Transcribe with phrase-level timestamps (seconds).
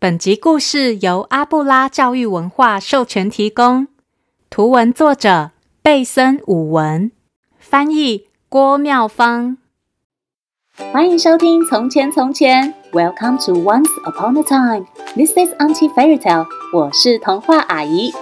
[0.00, 3.88] 本集故事由阿布拉教育文化授权提供，
[4.48, 5.50] 图文作者
[5.82, 7.10] 贝森武文，
[7.58, 9.58] 翻译郭妙芳。
[10.92, 14.86] 欢迎收听《从前从前》，Welcome to Once Upon a Time。
[15.16, 16.46] This is Auntie Fairy Tale。
[16.72, 18.12] 我是童话阿姨。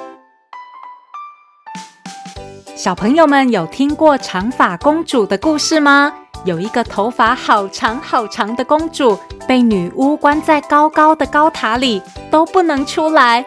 [2.75, 6.11] 小朋友们有听过长发公主的故事吗？
[6.47, 9.19] 有一个头发好长好长的公主，
[9.49, 12.01] 被女巫关在高高的高塔里，
[12.31, 13.45] 都不能出来。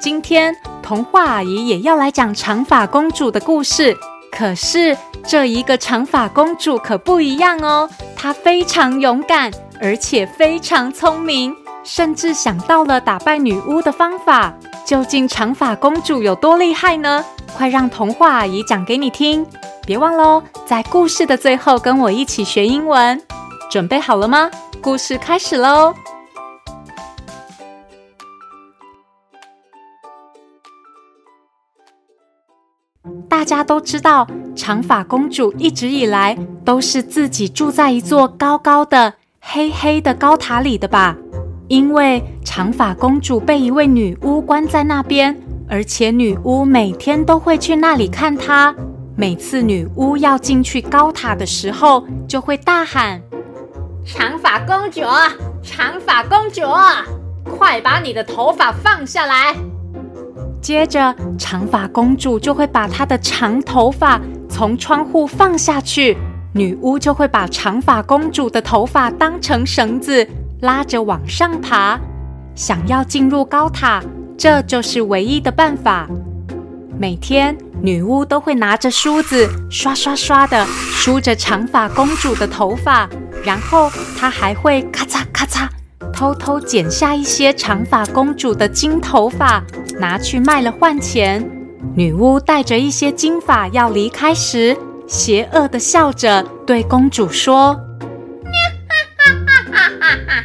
[0.00, 3.96] 今天童话阿姨也要来讲长发公主的故事。
[4.32, 14.52] 可是这一个长发公主可不一样哦，她非常勇敢，而且非常聪明，甚至想到了打败女巫的方法。
[14.84, 17.24] 究竟长发公主有多厉害呢？
[17.56, 19.46] 快让童话阿姨讲给你听！
[19.90, 23.20] 别忘喽，在故事的最后跟我一起学英文。
[23.68, 24.48] 准备好了吗？
[24.80, 25.92] 故事开始喽！
[33.28, 34.24] 大家都知道，
[34.54, 41.16] 长发公主一直以来都是自己住在一座高高的、黑黑的高塔里的吧？
[41.66, 45.36] 因为长发公主被一位女巫关在那边。
[45.68, 48.74] 而且女巫每天都会去那里看她。
[49.20, 53.20] 每次女巫要进去高塔的时候，就会大喊
[54.02, 55.02] ：“长发公主，
[55.62, 56.62] 长发公主，
[57.44, 59.54] 快把你的头发放下来！”
[60.62, 66.16] 接着，长发公主就会把她的长头发从窗户放下去，
[66.54, 70.26] 女巫就会把长发公主的头发当成绳子
[70.62, 72.00] 拉着往上爬，
[72.54, 74.02] 想要进入高塔。
[74.38, 76.08] 这就是唯一的办法。
[76.98, 83.08] 每天，女巫都会拿着梳子刷刷刷的梳着长发公主的头发，
[83.42, 85.66] 然后她还会咔嚓咔嚓
[86.12, 89.62] 偷偷剪下一些长发公主的金头发，
[89.98, 91.48] 拿去卖了换钱。
[91.94, 97.72] 女巫带着一些金发要离开时，邪恶的笑着对公主说
[98.44, 98.52] ：“哈
[99.16, 100.44] 哈哈哈哈！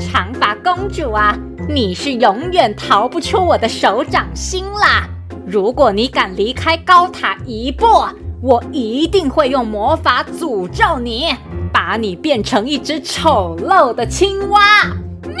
[0.00, 5.08] 长发公主啊！”你是永远逃不出我的手掌心啦！
[5.46, 7.86] 如果你敢离开高塔一步，
[8.40, 11.34] 我一定会用魔法诅咒你，
[11.72, 14.60] 把你变成一只丑陋的青蛙！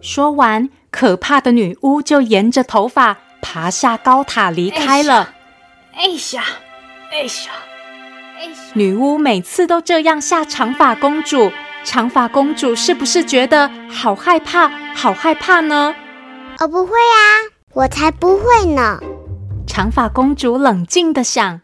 [0.00, 5.34] 说完，可怕的女巫就沿着头发爬下高塔离开了。
[5.94, 6.44] 哎呀，
[7.12, 7.52] 哎呀，
[8.38, 8.50] 哎呀！
[8.74, 11.50] 女巫每次都这样吓长发公主。
[11.84, 15.94] 长发公主是不是觉得好害怕，好害怕呢？
[16.58, 17.20] 我不会啊，
[17.74, 18.98] 我才不会呢。
[19.66, 21.60] 长发公主冷静地想：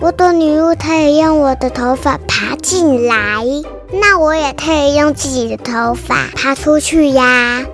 [0.00, 3.42] 我的女巫可以用我的头发爬进来，
[3.90, 7.64] 那我也可以用自己的头发爬出去呀。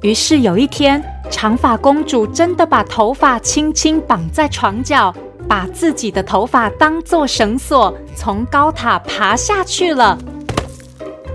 [0.00, 5.14] 于是有一天，长发公主真的把头发轻轻绑在床角，
[5.46, 10.18] 把自己的头发当做绳索，从高塔爬下去了。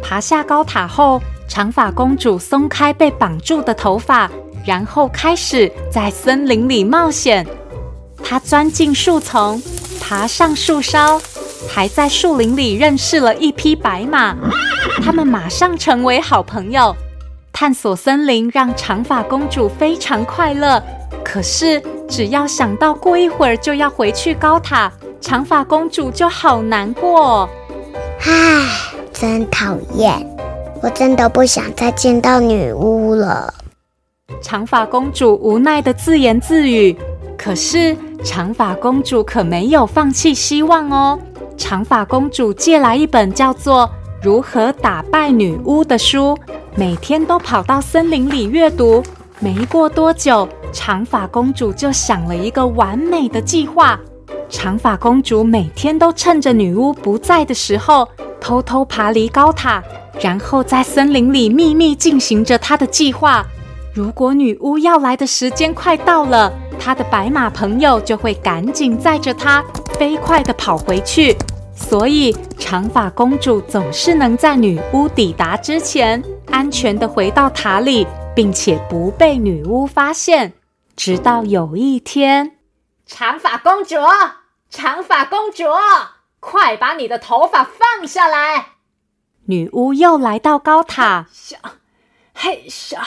[0.01, 4.29] 爬下高塔后，长发公主松开被绑住的头发，
[4.63, 7.45] 然后开始在森林里冒险。
[8.23, 9.61] 她钻进树丛，
[9.99, 11.19] 爬上树梢，
[11.67, 14.37] 还在树林里认识了一匹白马。
[15.03, 16.95] 他们马上成为好朋友。
[17.51, 20.81] 探索森林让长发公主非常快乐。
[21.25, 27.49] 可是，只要想到过一会儿就要回去高塔，长发公主就好难过。
[28.21, 28.85] 唉。
[29.11, 30.38] 真讨厌！
[30.81, 33.53] 我真的不想再见到女巫了。
[34.41, 36.95] 长发公主无奈地自言自语。
[37.37, 41.17] 可是长发公主可没有放弃希望哦。
[41.55, 43.87] 长发公主借来一本叫做
[44.21, 46.37] 《如何打败女巫》的书，
[46.75, 49.01] 每天都跑到森林里阅读。
[49.39, 53.97] 没过多久，长发公主就想了一个完美的计划。
[54.49, 58.05] 长发公主每天都趁着女巫不在的时候，
[58.39, 59.83] 偷偷爬离高塔，
[60.21, 63.45] 然后在森林里秘密进行着他的计划。
[63.93, 69.63] 如果女巫要来的时间快到了，她的白马朋友就会赶紧载着她
[69.97, 71.35] 飞快地跑回去。
[71.75, 76.21] 所以，长发公主总是能在女巫抵达之前
[76.51, 78.05] 安全地回到塔里，
[78.35, 80.53] 并且不被女巫发现。
[80.95, 82.57] 直到有一天，
[83.05, 83.95] 长发公主，
[84.69, 85.63] 长发公主。
[86.39, 88.67] 快把你的头发放下来！
[89.45, 91.25] 女巫又来到高塔，
[92.33, 92.97] 嘿咻，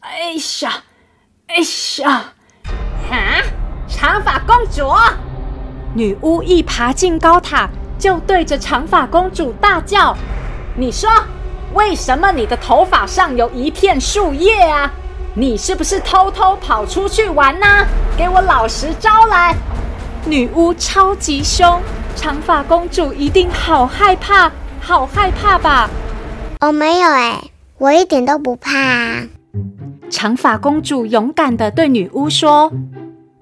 [0.00, 0.70] 哎咻，
[1.48, 3.42] 哎咻，哈！
[3.88, 4.90] 长发公主，
[5.94, 10.16] 女巫一爬进高塔，就对着长发公主大叫
[10.74, 11.10] ：“你说
[11.74, 14.90] 为什么你的头发上有一片树叶啊？
[15.34, 17.86] 你是不是偷偷跑出去玩呢？
[18.16, 19.54] 给我老实招来！
[20.24, 21.82] 女巫超级凶，
[22.14, 24.50] 长发公主一定好害怕，
[24.80, 25.90] 好害怕吧？
[26.60, 27.42] 哦，没有哎，
[27.78, 29.22] 我一点都不怕啊。
[30.10, 32.70] 长发公主勇敢地对女巫说：“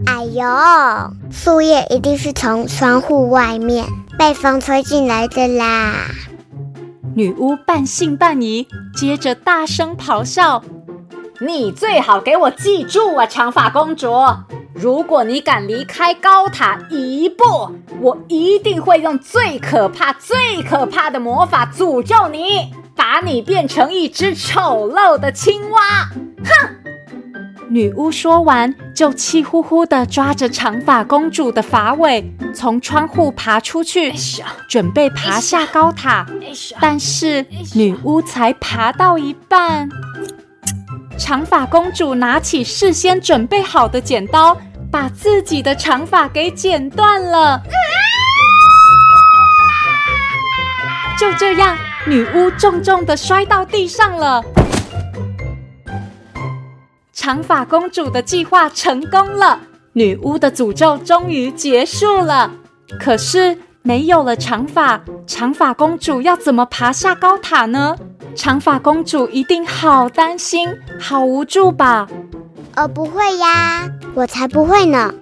[0.06, 0.44] 哎呦，
[1.30, 3.86] 树叶一定是从窗户外面
[4.16, 6.06] 被风吹进来的啦！”
[7.14, 10.62] 女巫半信半疑，接着大声咆哮。
[11.40, 14.12] 你最好给我记住啊，长发公主！
[14.80, 17.44] 如果你敢离开高塔一步，
[18.00, 25.80] 我一定会用最可怕、最可怕的魔法诅咒你，把你变成一只丑陋的青蛙！
[26.44, 26.76] 哼！
[27.68, 34.14] 女巫说完，就气呼呼地抓着长发公主的发尾，从窗户爬出去，
[34.66, 36.26] 准备爬下高塔。
[36.80, 37.44] 但是
[37.74, 39.90] 女巫才爬到一半。
[41.18, 44.56] 长发公主拿起事先准备好的剪刀，
[44.92, 47.62] 把自己的长发给剪断了。
[51.18, 51.76] 就这样，
[52.06, 54.42] 女巫重重的摔到地上了。
[57.12, 59.60] 长发公主的计划成功了，
[59.92, 62.50] 女巫的诅咒终于结束了。
[62.98, 67.94] 可是，没有了长发，长发公主要怎么爬下高塔呢？
[68.34, 72.08] 长发公主一定好担心、好无助吧？
[72.80, 75.12] 哦，不会呀，我才不会呢。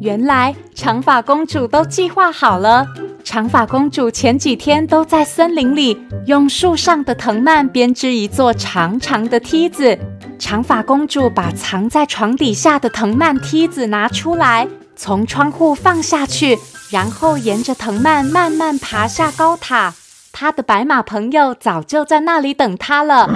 [0.00, 2.84] 原来长发公主都计划好了。
[3.22, 5.96] 长发公主前几天都在森林里
[6.26, 9.96] 用树上的藤蔓编织一座长长的梯子。
[10.36, 14.66] 长发公主把藏在床底下的藤蔓梯子拿出来，
[14.96, 16.58] 从窗户放下去，
[16.90, 19.94] 然后沿着藤蔓慢慢爬下高塔。
[20.32, 23.32] 她的白马朋友早就在那里等她了。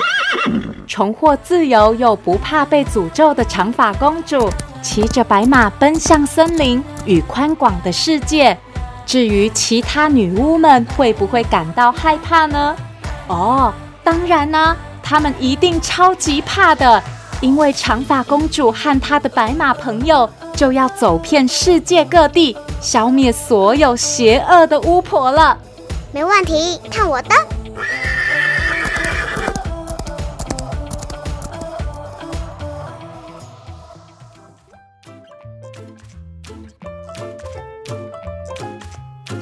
[0.86, 4.48] 重获自由又不怕被诅咒的长发公主，
[4.82, 8.56] 骑着白马奔向森林与宽广的世界。
[9.06, 12.74] 至于其他女巫们会不会感到害怕呢？
[13.26, 13.72] 哦，
[14.02, 17.02] 当然啦、啊，她们一定超级怕的，
[17.40, 25.58] 因为长发公主和她的白马朋友就要走遍世界各地，消灭所有邪恶的巫婆了。
[26.12, 27.28] 没问题，看我的！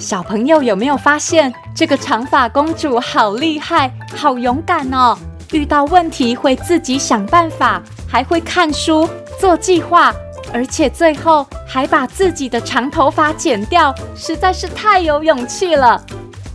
[0.02, 5.16] 小朋友有没有发现，这个长发公主好厉害、好勇敢哦？
[5.52, 9.08] 遇到问题会自己想办法，还会看书、
[9.38, 10.12] 做计划，
[10.52, 16.02] 而且最后还把自己的长头发剪掉，实在是太有勇气了。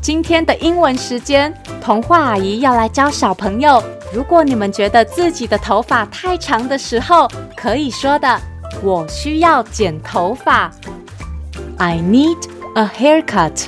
[0.01, 3.81] 今天的英文时间，童话阿姨要来教小朋友。
[4.13, 8.39] 如果你们觉得自己的头发太长的时候，可以说的
[8.83, 10.69] ：“我需要剪头发。”
[11.77, 12.37] I need
[12.75, 13.65] a haircut.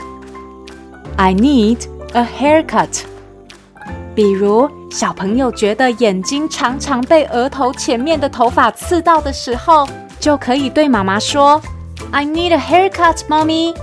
[1.18, 3.04] I need a haircut.
[4.16, 9.88] 比如，小朋友觉得眼睛常常被额头前面的头发刺到的时候，
[10.19, 11.62] 就可以对妈妈说
[12.12, 13.75] ：“I need a haircut, mommy.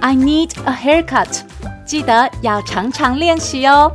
[0.00, 1.42] I need a haircut.”
[1.86, 3.92] 记得要常常练习哦。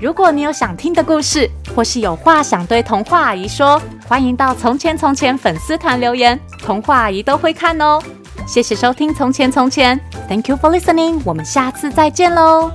[0.00, 8.00] 如果你有想听的故事，或是有话想对童话阿姨说，欢迎到《从前从前》粉丝团留言，童话阿姨都会看哦。
[8.46, 9.96] 谢谢收听《从前从前》
[10.30, 11.20] ，Thank you for listening。
[11.24, 12.70] 我们下次再见喽。